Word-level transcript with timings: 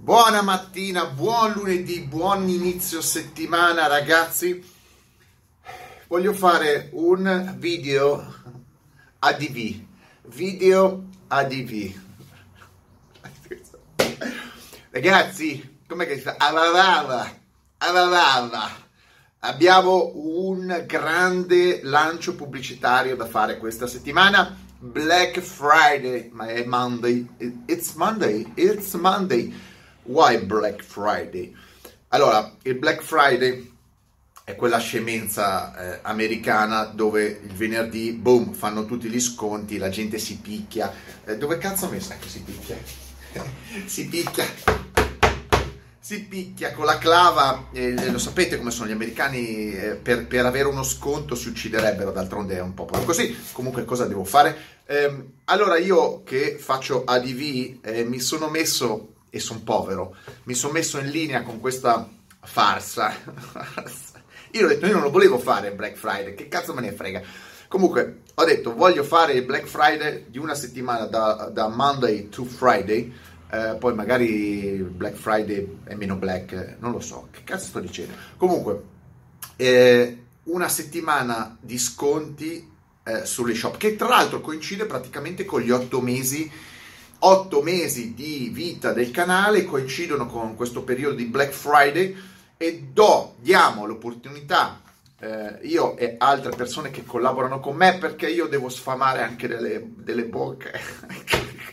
Buona 0.00 0.42
mattina, 0.42 1.06
buon 1.06 1.54
lunedì, 1.54 2.02
buon 2.02 2.48
inizio 2.48 3.00
settimana 3.00 3.88
ragazzi. 3.88 4.64
Voglio 6.06 6.32
fare 6.32 6.88
un 6.92 7.56
video 7.58 8.34
ADV, 9.18 9.80
video 10.26 11.04
ADV. 11.26 11.92
Ragazzi, 14.90 15.80
com'è 15.88 16.06
che 16.06 16.14
si 16.14 16.20
fa? 16.20 16.36
Avavava, 16.38 17.28
avavava. 17.78 18.70
Abbiamo 19.40 20.12
un 20.14 20.84
grande 20.86 21.80
lancio 21.82 22.36
pubblicitario 22.36 23.16
da 23.16 23.26
fare 23.26 23.58
questa 23.58 23.88
settimana. 23.88 24.56
Black 24.78 25.40
Friday, 25.40 26.30
ma 26.32 26.46
è 26.46 26.64
Monday. 26.64 27.26
It's 27.66 27.94
Monday, 27.94 28.52
it's 28.54 28.94
Monday. 28.94 29.76
Why 30.08 30.38
Black 30.38 30.82
Friday? 30.82 31.54
Allora, 32.08 32.54
il 32.62 32.76
Black 32.76 33.02
Friday 33.02 33.76
è 34.42 34.56
quella 34.56 34.78
scemenza 34.78 35.76
eh, 35.76 35.98
americana 36.02 36.84
dove 36.84 37.40
il 37.44 37.52
venerdì, 37.52 38.12
boom, 38.12 38.54
fanno 38.54 38.86
tutti 38.86 39.08
gli 39.08 39.20
sconti, 39.20 39.76
la 39.76 39.90
gente 39.90 40.18
si 40.18 40.38
picchia. 40.38 40.90
Eh, 41.26 41.36
dove 41.36 41.58
cazzo 41.58 41.86
ho 41.86 41.90
messo? 41.90 42.14
Ecco, 42.14 42.26
si 42.26 42.40
picchia. 42.40 42.78
si 43.84 44.06
picchia. 44.06 44.46
Si 46.00 46.24
picchia 46.24 46.72
con 46.72 46.86
la 46.86 46.96
clava, 46.96 47.68
eh, 47.72 48.10
lo 48.10 48.18
sapete 48.18 48.56
come 48.56 48.70
sono 48.70 48.88
gli 48.88 48.92
americani, 48.92 49.74
eh, 49.74 49.94
per, 49.96 50.26
per, 50.26 50.46
avere 50.46 50.68
uno 50.68 50.82
sconto 50.82 51.34
si 51.34 51.48
ucciderebbero, 51.48 52.12
d'altronde 52.12 52.56
è 52.56 52.62
un 52.62 52.72
po' 52.72 52.86
così. 53.04 53.36
Comunque 53.52 53.84
cosa 53.84 54.06
devo 54.06 54.24
fare? 54.24 54.56
Ehm, 54.86 55.32
allora 55.44 55.76
io 55.76 56.22
che 56.22 56.56
faccio 56.58 57.04
ADV 57.04 57.80
eh, 57.82 58.04
mi 58.04 58.20
sono 58.20 58.48
messo, 58.48 59.16
e 59.30 59.40
sono 59.40 59.60
povero, 59.60 60.16
mi 60.44 60.54
sono 60.54 60.72
messo 60.72 60.98
in 60.98 61.10
linea 61.10 61.42
con 61.42 61.60
questa 61.60 62.08
farsa. 62.40 63.12
io 64.52 64.64
ho 64.64 64.68
detto, 64.68 64.86
io 64.86 64.94
non 64.94 65.02
lo 65.02 65.10
volevo 65.10 65.38
fare 65.38 65.68
il 65.68 65.74
Black 65.74 65.96
Friday, 65.96 66.34
che 66.34 66.48
cazzo 66.48 66.74
me 66.74 66.80
ne 66.80 66.92
frega. 66.92 67.22
Comunque, 67.68 68.22
ho 68.34 68.44
detto, 68.44 68.74
voglio 68.74 69.04
fare 69.04 69.34
il 69.34 69.44
Black 69.44 69.66
Friday 69.66 70.26
di 70.28 70.38
una 70.38 70.54
settimana 70.54 71.04
da, 71.04 71.50
da 71.52 71.68
Monday 71.68 72.28
to 72.28 72.44
Friday, 72.44 73.12
eh, 73.50 73.76
poi 73.78 73.94
magari 73.94 74.76
Black 74.90 75.16
Friday 75.16 75.80
è 75.84 75.94
meno 75.94 76.16
black, 76.16 76.76
non 76.78 76.92
lo 76.92 77.00
so, 77.00 77.28
che 77.30 77.44
cazzo 77.44 77.66
sto 77.66 77.80
dicendo. 77.80 78.14
Comunque, 78.36 78.82
eh, 79.56 80.22
una 80.44 80.68
settimana 80.68 81.56
di 81.60 81.78
sconti 81.78 82.70
eh, 83.04 83.24
sulle 83.24 83.54
shop, 83.54 83.76
che 83.76 83.96
tra 83.96 84.08
l'altro 84.08 84.40
coincide 84.40 84.86
praticamente 84.86 85.44
con 85.44 85.60
gli 85.60 85.70
otto 85.70 86.00
mesi, 86.00 86.50
otto 87.20 87.62
mesi 87.62 88.14
di 88.14 88.50
vita 88.52 88.92
del 88.92 89.10
canale, 89.10 89.64
coincidono 89.64 90.26
con 90.26 90.54
questo 90.54 90.82
periodo 90.82 91.16
di 91.16 91.24
Black 91.24 91.52
Friday 91.52 92.16
e 92.56 92.88
do, 92.92 93.34
diamo 93.40 93.86
l'opportunità 93.86 94.80
eh, 95.20 95.58
io 95.62 95.96
e 95.96 96.14
altre 96.18 96.54
persone 96.54 96.90
che 96.90 97.04
collaborano 97.04 97.60
con 97.60 97.76
me 97.76 97.98
perché 97.98 98.28
io 98.28 98.46
devo 98.46 98.68
sfamare 98.68 99.22
anche 99.22 99.48
delle, 99.48 99.92
delle 99.96 100.24
bocche. 100.24 100.72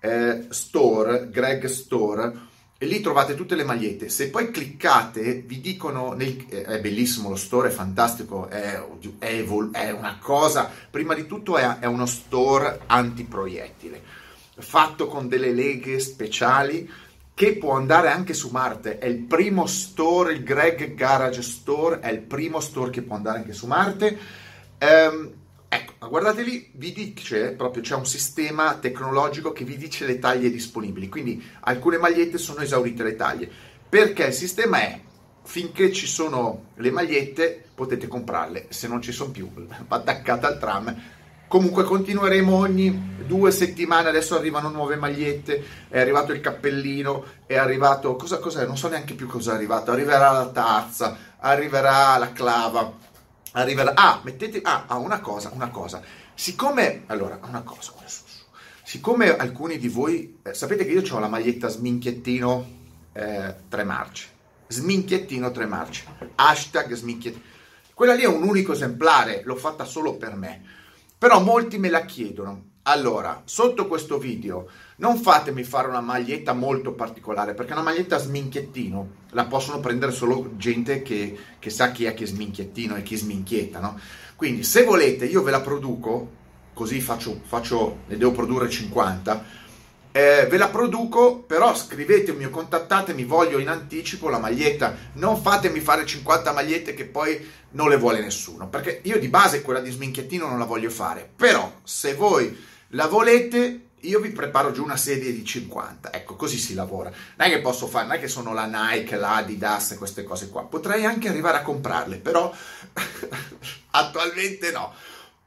eh, 0.00 0.46
store, 0.48 1.28
Greg 1.30 1.66
Store, 1.66 2.48
e 2.78 2.86
lì 2.86 3.00
trovate 3.00 3.34
tutte 3.34 3.54
le 3.54 3.64
magliette. 3.64 4.08
Se 4.08 4.30
poi 4.30 4.50
cliccate, 4.50 5.44
vi 5.46 5.60
dicono, 5.60 6.12
nel, 6.12 6.46
eh, 6.48 6.62
è 6.62 6.80
bellissimo 6.80 7.28
lo 7.28 7.36
store, 7.36 7.68
è 7.68 7.72
fantastico, 7.72 8.48
è, 8.48 8.82
è, 9.18 9.34
evol- 9.34 9.70
è 9.70 9.90
una 9.90 10.18
cosa, 10.18 10.70
prima 10.90 11.14
di 11.14 11.26
tutto 11.26 11.58
è, 11.58 11.78
è 11.78 11.86
uno 11.86 12.06
store 12.06 12.80
antiproiettile, 12.86 14.02
fatto 14.56 15.06
con 15.06 15.28
delle 15.28 15.52
leghe 15.52 16.00
speciali 16.00 16.90
che 17.40 17.56
può 17.56 17.72
andare 17.72 18.10
anche 18.10 18.34
su 18.34 18.50
Marte. 18.50 18.98
È 18.98 19.06
il 19.06 19.16
primo 19.16 19.64
store, 19.64 20.34
il 20.34 20.42
Greg 20.42 20.92
Garage 20.92 21.40
Store, 21.40 22.00
è 22.00 22.10
il 22.10 22.20
primo 22.20 22.60
store 22.60 22.90
che 22.90 23.00
può 23.00 23.16
andare 23.16 23.38
anche 23.38 23.54
su 23.54 23.66
Marte. 23.66 24.18
Um, 24.78 25.32
Ecco, 25.72 26.08
guardate 26.08 26.42
lì, 26.42 26.68
vi 26.74 26.92
dice 26.92 27.52
proprio 27.52 27.80
c'è 27.80 27.94
un 27.94 28.04
sistema 28.04 28.74
tecnologico 28.74 29.52
che 29.52 29.64
vi 29.64 29.78
dice 29.78 30.04
le 30.04 30.18
taglie 30.18 30.50
disponibili. 30.50 31.08
Quindi 31.08 31.42
alcune 31.60 31.96
magliette 31.96 32.36
sono 32.36 32.60
esaurite 32.60 33.04
le 33.04 33.16
taglie. 33.16 33.50
Perché 33.88 34.26
il 34.26 34.34
sistema 34.34 34.82
è 34.82 35.00
finché 35.42 35.92
ci 35.92 36.06
sono 36.06 36.72
le 36.74 36.90
magliette 36.90 37.68
potete 37.74 38.06
comprarle, 38.06 38.66
se 38.68 38.86
non 38.86 39.00
ci 39.00 39.12
sono 39.12 39.30
più 39.30 39.48
attaccate 39.88 40.44
al 40.44 40.58
tram. 40.58 40.94
Comunque 41.50 41.82
continueremo 41.82 42.54
ogni 42.54 43.16
due 43.26 43.50
settimane, 43.50 44.08
adesso 44.08 44.36
arrivano 44.36 44.68
nuove 44.68 44.94
magliette, 44.94 45.64
è 45.88 45.98
arrivato 45.98 46.30
il 46.30 46.38
cappellino, 46.38 47.24
è 47.44 47.56
arrivato, 47.56 48.14
cosa, 48.14 48.38
cos'è? 48.38 48.64
Non 48.64 48.76
so 48.76 48.86
neanche 48.86 49.14
più 49.14 49.26
cosa 49.26 49.50
è 49.50 49.54
arrivato, 49.56 49.90
arriverà 49.90 50.30
la 50.30 50.48
tazza, 50.50 51.16
arriverà 51.38 52.16
la 52.18 52.30
clava, 52.30 52.92
arriverà. 53.50 53.94
Ah, 53.96 54.20
mettete. 54.22 54.60
Ah, 54.62 54.84
ah, 54.86 54.98
una 54.98 55.18
cosa, 55.18 55.50
una 55.52 55.70
cosa. 55.70 56.00
Siccome. 56.32 57.02
Allora, 57.06 57.40
una 57.44 57.62
cosa. 57.62 57.94
Siccome 58.84 59.36
alcuni 59.36 59.76
di 59.78 59.88
voi. 59.88 60.38
Eh, 60.44 60.54
sapete 60.54 60.84
che 60.84 60.92
io 60.92 61.02
ho 61.12 61.18
la 61.18 61.26
maglietta 61.26 61.66
sminchiettino 61.66 62.68
eh, 63.12 63.54
3 63.68 63.82
marce. 63.82 64.28
Sminchiettino 64.68 65.50
3 65.50 65.66
marce. 65.66 66.04
Hashtag 66.36 66.94
sminchiettino. 66.94 67.42
Quella 67.92 68.14
lì 68.14 68.22
è 68.22 68.28
un 68.28 68.44
unico 68.44 68.72
esemplare, 68.72 69.42
l'ho 69.44 69.56
fatta 69.56 69.84
solo 69.84 70.14
per 70.14 70.36
me. 70.36 70.78
Però 71.20 71.38
molti 71.42 71.76
me 71.76 71.90
la 71.90 72.06
chiedono. 72.06 72.68
Allora, 72.84 73.42
sotto 73.44 73.86
questo 73.86 74.16
video 74.16 74.70
non 74.96 75.18
fatemi 75.18 75.64
fare 75.64 75.86
una 75.86 76.00
maglietta 76.00 76.54
molto 76.54 76.94
particolare, 76.94 77.52
perché 77.52 77.72
una 77.72 77.82
maglietta 77.82 78.16
sminchiettino 78.16 79.08
la 79.32 79.44
possono 79.44 79.80
prendere 79.80 80.12
solo 80.12 80.52
gente 80.56 81.02
che, 81.02 81.38
che 81.58 81.68
sa 81.68 81.90
chi 81.90 82.06
è 82.06 82.14
che 82.14 82.24
sminchiettino 82.24 82.96
e 82.96 83.02
chi 83.02 83.16
sminchietta, 83.16 83.80
no? 83.80 84.00
Quindi 84.34 84.64
se 84.64 84.82
volete 84.84 85.26
io 85.26 85.42
ve 85.42 85.50
la 85.50 85.60
produco, 85.60 86.30
così 86.72 87.02
faccio, 87.02 87.42
faccio 87.44 87.98
ne 88.06 88.16
devo 88.16 88.32
produrre 88.32 88.70
50, 88.70 89.44
eh, 90.12 90.46
ve 90.48 90.56
la 90.56 90.68
produco, 90.68 91.38
però 91.38 91.74
scrivetemi 91.74 92.44
o 92.44 92.50
contattatemi, 92.50 93.24
voglio 93.24 93.58
in 93.58 93.68
anticipo 93.68 94.28
la 94.28 94.38
maglietta, 94.38 94.96
non 95.14 95.40
fatemi 95.40 95.80
fare 95.80 96.06
50 96.06 96.52
magliette 96.52 96.94
che 96.94 97.04
poi 97.04 97.48
non 97.70 97.88
le 97.88 97.96
vuole 97.96 98.20
nessuno, 98.20 98.68
perché 98.68 99.00
io 99.04 99.18
di 99.18 99.28
base 99.28 99.62
quella 99.62 99.80
di 99.80 99.90
sminchiettino 99.90 100.48
non 100.48 100.58
la 100.58 100.64
voglio 100.64 100.90
fare, 100.90 101.28
però 101.36 101.72
se 101.84 102.14
voi 102.14 102.68
la 102.88 103.06
volete 103.06 103.88
io 104.04 104.20
vi 104.20 104.30
preparo 104.30 104.72
giù 104.72 104.82
una 104.82 104.96
serie 104.96 105.32
di 105.32 105.44
50, 105.44 106.12
ecco, 106.12 106.34
così 106.34 106.56
si 106.56 106.74
lavora. 106.74 107.10
Non 107.36 107.48
è 107.48 107.50
che 107.50 107.60
posso 107.60 107.86
fare, 107.86 108.06
non 108.06 108.16
è 108.16 108.20
che 108.20 108.28
sono 108.28 108.54
la 108.54 108.64
Nike, 108.64 109.16
la 109.16 109.36
Adidas 109.36 109.92
e 109.92 109.98
queste 109.98 110.24
cose 110.24 110.48
qua. 110.48 110.64
Potrei 110.64 111.04
anche 111.04 111.28
arrivare 111.28 111.58
a 111.58 111.62
comprarle, 111.62 112.16
però 112.16 112.50
attualmente 113.90 114.70
no. 114.70 114.94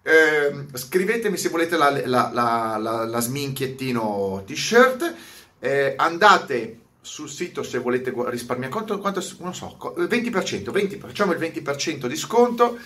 Eh, 0.05 0.65
scrivetemi 0.73 1.37
se 1.37 1.49
volete 1.49 1.77
la, 1.77 1.89
la, 2.05 2.29
la, 2.33 3.05
la, 3.05 3.19
sminchiettino 3.19 4.43
t-shirt. 4.45 5.15
Eh, 5.59 5.93
andate 5.95 6.79
sul 6.99 7.29
sito 7.29 7.63
se 7.63 7.79
volete 7.79 8.13
risparmiare 8.25 8.71
quanto, 8.71 8.99
quanto 8.99 9.23
non 9.39 9.55
so, 9.55 9.77
20%, 9.77 10.71
20, 10.71 10.97
facciamo 10.97 11.31
il 11.31 11.39
20% 11.39 12.05
di 12.05 12.15
sconto 12.15 12.77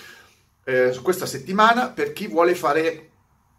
eh, 0.64 1.00
questa 1.02 1.26
settimana 1.26 1.90
per 1.90 2.12
chi 2.14 2.28
vuole 2.28 2.54
fare 2.54 3.10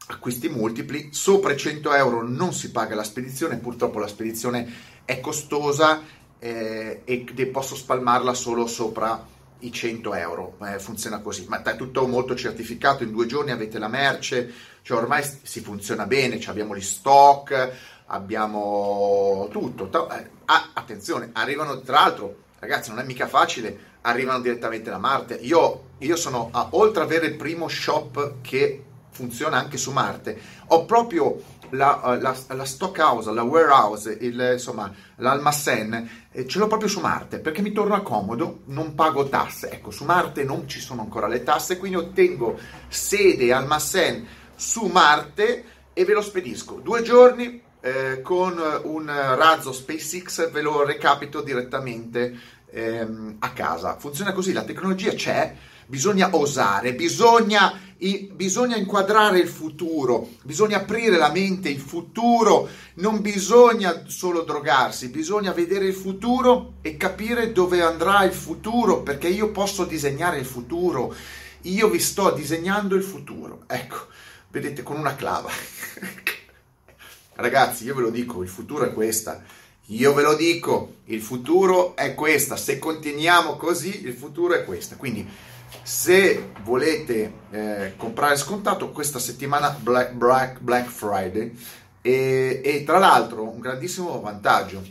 acquisti 0.09 0.49
multipli, 0.49 1.09
sopra 1.11 1.53
i 1.53 1.57
100 1.57 1.95
euro 1.95 2.23
non 2.23 2.53
si 2.53 2.71
paga 2.71 2.95
la 2.95 3.03
spedizione, 3.03 3.57
purtroppo 3.57 3.99
la 3.99 4.07
spedizione 4.07 4.71
è 5.05 5.21
costosa 5.21 6.03
eh, 6.39 7.03
e 7.05 7.47
posso 7.47 7.75
spalmarla 7.75 8.35
solo 8.35 8.67
sopra 8.67 9.27
i 9.61 9.73
100 9.73 10.15
euro, 10.15 10.57
eh, 10.63 10.79
funziona 10.79 11.21
così, 11.21 11.47
ma 11.49 11.63
è 11.63 11.77
tutto 11.77 12.07
molto 12.07 12.35
certificato, 12.35 13.03
in 13.03 13.13
due 13.13 13.27
giorni 13.27 13.51
avete 13.51 13.79
la 13.79 13.89
merce, 13.89 14.53
cioè 14.83 14.99
ormai 14.99 15.25
si 15.43 15.61
funziona 15.61 16.07
bene, 16.07 16.39
cioè 16.39 16.53
abbiamo 16.53 16.77
gli 16.77 16.81
stock, 16.81 17.73
abbiamo 18.07 19.49
tutto, 19.51 19.91
ah, 19.91 20.71
attenzione, 20.73 21.31
arrivano 21.33 21.81
tra 21.81 22.01
l'altro, 22.01 22.37
ragazzi 22.59 22.91
non 22.91 23.01
è 23.01 23.05
mica 23.05 23.27
facile, 23.27 23.97
arrivano 24.03 24.41
direttamente 24.41 24.91
da 24.91 24.99
Marte, 24.99 25.35
io, 25.35 25.91
io 25.99 26.17
sono, 26.17 26.49
a, 26.53 26.69
oltre 26.71 27.03
ad 27.03 27.11
avere 27.11 27.27
il 27.27 27.37
primo 27.37 27.69
shop 27.69 28.37
che 28.41 28.85
funziona 29.11 29.59
anche 29.59 29.77
su 29.77 29.91
Marte. 29.91 30.39
Ho 30.69 30.85
proprio 30.85 31.43
la, 31.71 32.19
la, 32.21 32.37
la 32.49 32.65
stock 32.65 32.99
house, 32.99 33.31
la 33.33 33.43
warehouse, 33.43 34.17
il, 34.21 34.51
insomma, 34.53 34.93
l'almacen, 35.17 36.29
eh, 36.33 36.47
ce 36.47 36.59
l'ho 36.59 36.67
proprio 36.67 36.89
su 36.89 37.01
Marte 37.01 37.39
perché 37.39 37.63
mi 37.63 37.73
torna 37.73 38.01
comodo, 38.01 38.61
non 38.67 38.95
pago 38.95 39.29
tasse. 39.29 39.71
Ecco, 39.71 39.91
su 39.91 40.05
Marte 40.05 40.45
non 40.45 40.69
ci 40.69 40.81
sono 40.81 41.03
ancora 41.03 41.27
le 41.27 41.43
tasse, 41.43 41.79
quindi 41.79 41.97
ottengo 41.97 42.59
sede 42.89 43.47
e 43.47 43.53
almacen 43.53 44.27
su 44.55 44.87
Marte 44.87 45.65
e 45.93 46.05
ve 46.05 46.13
lo 46.13 46.23
spedisco. 46.23 46.81
Due 46.83 47.03
giorni 47.03 47.63
eh, 47.81 48.21
con 48.23 48.61
un 48.85 49.07
razzo 49.07 49.73
SpaceX, 49.73 50.51
ve 50.51 50.63
lo 50.63 50.85
recapito 50.85 51.43
direttamente 51.43 52.57
ehm, 52.71 53.37
a 53.39 53.51
casa. 53.53 53.97
Funziona 53.99 54.33
così, 54.33 54.53
la 54.53 54.65
tecnologia 54.65 55.13
c'è 55.13 55.55
bisogna 55.89 56.37
osare, 56.37 56.95
bisogna, 56.95 57.73
bisogna, 58.33 58.77
inquadrare 58.77 59.39
il 59.39 59.49
futuro, 59.49 60.29
bisogna 60.43 60.77
aprire 60.77 61.17
la 61.17 61.31
mente, 61.31 61.71
il 61.71 61.81
futuro, 61.81 62.69
non 62.97 63.23
bisogna 63.23 64.05
solo 64.07 64.43
drogarsi, 64.43 65.09
bisogna 65.09 65.53
vedere 65.53 65.87
il 65.87 65.95
futuro 65.95 66.75
e 66.83 66.99
capire 66.99 67.53
dove 67.53 67.81
andrà 67.81 68.23
il 68.25 68.35
futuro, 68.35 69.03
perché 69.03 69.29
io 69.29 69.51
posso 69.51 69.87
disegnare 69.87 70.39
il 70.39 70.45
futuro, 70.45 71.15
io 71.63 71.89
vi 71.89 71.99
sto 71.99 72.33
disegnando 72.33 72.95
il 72.95 73.03
futuro, 73.03 73.63
ecco, 73.67 74.09
vedete 74.51 74.83
con 74.83 74.99
una 74.99 75.17
clava. 75.17 75.49
Ragazzi, 77.37 77.85
io 77.85 77.95
ve 77.95 78.03
lo 78.03 78.11
dico, 78.11 78.43
il 78.43 78.49
futuro 78.49 78.85
è 78.85 78.93
questa. 78.93 79.43
Io 79.91 80.13
ve 80.13 80.23
lo 80.23 80.35
dico, 80.35 80.97
il 81.07 81.23
futuro 81.23 81.97
è 81.97 82.15
questa. 82.15 82.57
Se 82.57 82.79
continuiamo 82.79 83.57
così, 83.57 84.05
il 84.05 84.13
futuro 84.13 84.55
è 84.55 84.65
questa. 84.65 84.97
Quindi 84.97 85.27
se 85.83 86.51
volete 86.63 87.33
eh, 87.51 87.95
comprare 87.97 88.37
scontato 88.37 88.91
questa 88.91 89.19
settimana 89.19 89.71
Black, 89.71 90.13
Black, 90.13 90.61
Black 90.61 90.89
Friday 90.89 91.57
e, 92.01 92.61
e, 92.63 92.85
tra 92.85 92.99
l'altro 92.99 93.49
un 93.49 93.61
grandissimo 93.61 94.21
vantaggio 94.21 94.83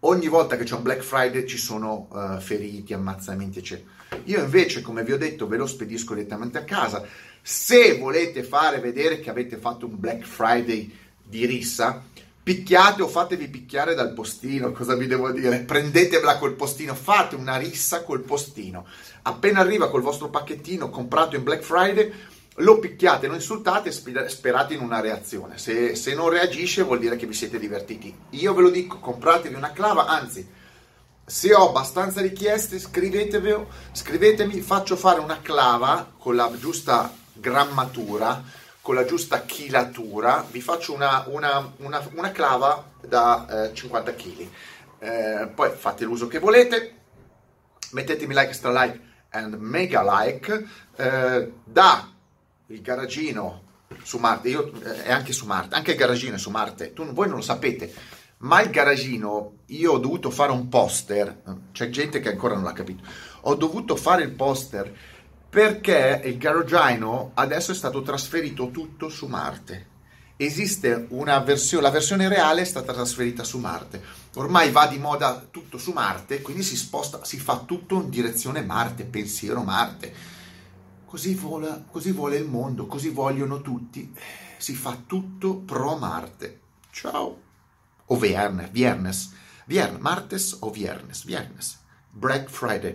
ogni 0.00 0.28
volta 0.28 0.56
che 0.56 0.64
c'è 0.64 0.74
un 0.74 0.82
Black 0.82 1.02
Friday 1.02 1.46
ci 1.46 1.58
sono 1.58 2.08
uh, 2.10 2.40
feriti, 2.40 2.94
ammazzamenti 2.94 3.58
eccetera 3.58 3.88
io 4.24 4.42
invece 4.42 4.82
come 4.82 5.04
vi 5.04 5.12
ho 5.12 5.18
detto 5.18 5.46
ve 5.46 5.56
lo 5.56 5.66
spedisco 5.66 6.14
direttamente 6.14 6.58
a 6.58 6.64
casa 6.64 7.04
se 7.42 7.96
volete 7.98 8.42
fare 8.42 8.80
vedere 8.80 9.20
che 9.20 9.30
avete 9.30 9.56
fatto 9.56 9.86
un 9.86 9.98
Black 9.98 10.24
Friday 10.24 10.92
di 11.22 11.46
rissa 11.46 12.02
picchiate 12.46 13.02
o 13.02 13.08
fatevi 13.08 13.48
picchiare 13.48 13.96
dal 13.96 14.12
postino, 14.12 14.70
cosa 14.70 14.94
vi 14.94 15.08
devo 15.08 15.32
dire? 15.32 15.62
Prendetevela 15.62 16.38
col 16.38 16.54
postino, 16.54 16.94
fate 16.94 17.34
una 17.34 17.56
rissa 17.56 18.04
col 18.04 18.20
postino. 18.20 18.86
Appena 19.22 19.58
arriva 19.58 19.90
col 19.90 20.00
vostro 20.02 20.28
pacchettino 20.28 20.88
comprato 20.88 21.34
in 21.34 21.42
Black 21.42 21.64
Friday, 21.64 22.12
lo 22.58 22.78
picchiate, 22.78 23.26
lo 23.26 23.34
insultate 23.34 23.88
e 23.88 24.28
sperate 24.28 24.74
in 24.74 24.80
una 24.80 25.00
reazione. 25.00 25.58
Se, 25.58 25.96
se, 25.96 26.14
non 26.14 26.28
reagisce 26.28 26.84
vuol 26.84 27.00
dire 27.00 27.16
che 27.16 27.26
vi 27.26 27.34
siete 27.34 27.58
divertiti. 27.58 28.16
Io 28.30 28.54
ve 28.54 28.62
lo 28.62 28.70
dico, 28.70 29.00
compratevi 29.00 29.56
una 29.56 29.72
clava, 29.72 30.06
anzi, 30.06 30.48
se 31.24 31.52
ho 31.52 31.70
abbastanza 31.70 32.20
richieste, 32.20 32.78
scrivetemi, 32.78 34.60
faccio 34.60 34.94
fare 34.94 35.18
una 35.18 35.40
clava 35.42 36.12
con 36.16 36.36
la 36.36 36.48
giusta 36.56 37.12
grammatura 37.32 38.40
con 38.86 38.94
la 38.94 39.04
giusta 39.04 39.42
chilatura, 39.42 40.46
vi 40.48 40.60
faccio 40.60 40.92
una, 40.92 41.24
una, 41.26 41.72
una, 41.78 42.08
una 42.14 42.30
clava 42.30 42.92
da 43.00 43.64
eh, 43.64 43.74
50 43.74 44.14
kg. 44.14 44.48
Eh, 45.00 45.50
poi 45.52 45.72
fate 45.76 46.04
l'uso 46.04 46.28
che 46.28 46.38
volete, 46.38 46.94
mettetemi 47.90 48.32
like, 48.32 48.46
extra 48.46 48.70
like 48.70 49.00
and 49.30 49.54
mega 49.54 50.04
like. 50.04 50.66
Eh, 50.94 51.52
da 51.64 52.12
il 52.68 52.80
garagino 52.80 53.62
su 54.04 54.18
Marte, 54.18 54.50
io, 54.50 54.72
eh, 54.80 55.10
anche 55.10 55.32
su 55.32 55.46
Marte, 55.46 55.74
anche 55.74 55.90
il 55.90 55.96
garagino 55.96 56.36
è 56.36 56.38
su 56.38 56.50
Marte, 56.50 56.92
tu, 56.92 57.04
voi 57.06 57.26
non 57.26 57.38
lo 57.38 57.42
sapete, 57.42 57.92
ma 58.38 58.62
il 58.62 58.70
garagino, 58.70 59.54
io 59.66 59.94
ho 59.94 59.98
dovuto 59.98 60.30
fare 60.30 60.52
un 60.52 60.68
poster, 60.68 61.42
c'è 61.72 61.90
gente 61.90 62.20
che 62.20 62.28
ancora 62.28 62.54
non 62.54 62.62
l'ha 62.62 62.72
capito, 62.72 63.02
ho 63.40 63.54
dovuto 63.56 63.96
fare 63.96 64.22
il 64.22 64.30
poster 64.30 64.94
perché 65.56 66.20
il 66.22 66.36
Garogino 66.36 67.30
adesso 67.32 67.72
è 67.72 67.74
stato 67.74 68.02
trasferito 68.02 68.70
tutto 68.70 69.08
su 69.08 69.26
Marte. 69.26 69.86
Esiste 70.36 71.06
una 71.08 71.38
versione, 71.38 71.82
la 71.82 71.90
versione 71.90 72.28
reale 72.28 72.60
è 72.60 72.64
stata 72.66 72.92
trasferita 72.92 73.42
su 73.42 73.56
Marte. 73.56 74.02
Ormai 74.34 74.70
va 74.70 74.86
di 74.86 74.98
moda 74.98 75.46
tutto 75.50 75.78
su 75.78 75.92
Marte, 75.92 76.42
quindi 76.42 76.62
si 76.62 76.76
sposta, 76.76 77.24
si 77.24 77.38
fa 77.38 77.60
tutto 77.60 77.94
in 77.94 78.10
direzione 78.10 78.60
Marte, 78.60 79.04
pensiero 79.04 79.62
Marte. 79.62 80.12
Così, 81.06 81.32
vola, 81.32 81.82
così 81.90 82.12
vuole 82.12 82.36
il 82.36 82.46
mondo, 82.46 82.84
così 82.86 83.08
vogliono 83.08 83.62
tutti. 83.62 84.14
Si 84.58 84.74
fa 84.74 85.04
tutto 85.06 85.56
pro 85.56 85.96
Marte. 85.96 86.60
Ciao. 86.90 87.40
O 88.04 88.16
Viernes, 88.18 88.68
Viernes, 88.72 89.32
Viernes, 89.64 90.00
Martes 90.02 90.56
o 90.60 90.70
Viernes, 90.70 91.24
Viernes. 91.24 91.80
Black 92.10 92.50
Friday. 92.50 92.94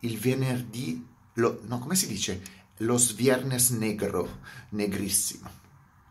Il 0.00 0.18
venerdì 0.18 1.14
lo, 1.36 1.60
no, 1.68 1.80
come 1.80 1.96
si 1.96 2.06
dice? 2.06 2.40
Lo 2.78 2.98
sviernes 2.98 3.70
negro, 3.70 4.28
negrissimo. 4.72 5.48